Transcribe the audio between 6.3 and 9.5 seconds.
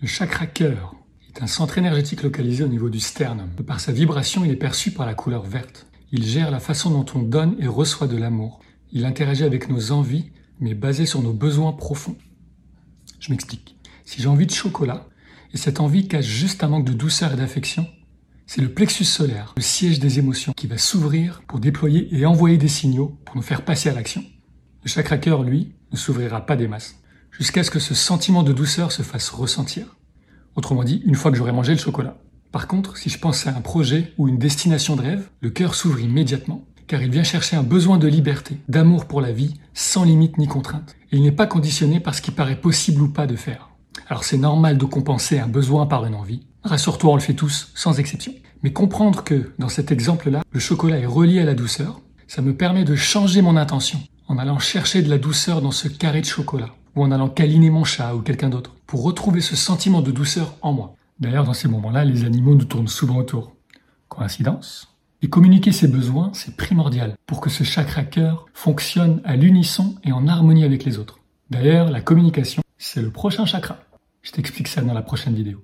la façon dont on donne et reçoit de l'amour. Il interagit